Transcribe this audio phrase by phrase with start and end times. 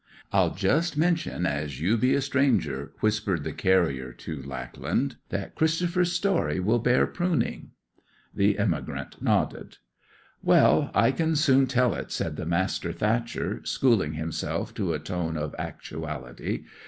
[0.33, 6.11] 'I'll just mention, as you be a stranger,' whispered the carrier to Lackland, 'that Christopher's
[6.11, 7.69] stories will bear pruning.'
[8.33, 9.77] The emigrant nodded.
[10.41, 15.37] 'Well, I can soon tell it,' said the master thatcher, schooling himself to a tone
[15.37, 16.63] of actuality.